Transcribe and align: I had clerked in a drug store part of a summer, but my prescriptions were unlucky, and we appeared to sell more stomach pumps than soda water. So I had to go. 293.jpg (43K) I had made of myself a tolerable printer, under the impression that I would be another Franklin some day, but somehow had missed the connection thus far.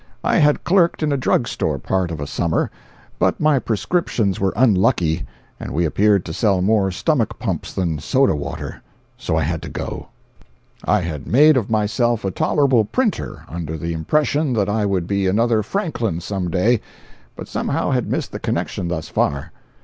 I 0.23 0.37
had 0.37 0.63
clerked 0.63 1.03
in 1.03 1.11
a 1.11 1.15
drug 1.15 1.47
store 1.47 1.77
part 1.77 2.09
of 2.09 2.19
a 2.19 2.25
summer, 2.25 2.71
but 3.19 3.39
my 3.39 3.59
prescriptions 3.59 4.39
were 4.39 4.51
unlucky, 4.55 5.27
and 5.59 5.69
we 5.71 5.85
appeared 5.85 6.25
to 6.25 6.33
sell 6.33 6.59
more 6.63 6.89
stomach 6.89 7.37
pumps 7.37 7.71
than 7.71 7.99
soda 7.99 8.35
water. 8.35 8.81
So 9.15 9.35
I 9.37 9.43
had 9.43 9.61
to 9.61 9.69
go. 9.69 10.07
293.jpg 10.87 10.87
(43K) 10.87 10.89
I 10.89 11.01
had 11.01 11.27
made 11.27 11.55
of 11.55 11.69
myself 11.69 12.25
a 12.25 12.31
tolerable 12.31 12.83
printer, 12.85 13.43
under 13.47 13.77
the 13.77 13.93
impression 13.93 14.53
that 14.53 14.69
I 14.69 14.87
would 14.87 15.05
be 15.05 15.27
another 15.27 15.61
Franklin 15.61 16.19
some 16.19 16.49
day, 16.49 16.81
but 17.35 17.47
somehow 17.47 17.91
had 17.91 18.09
missed 18.09 18.31
the 18.31 18.39
connection 18.39 18.87
thus 18.87 19.07
far. 19.07 19.51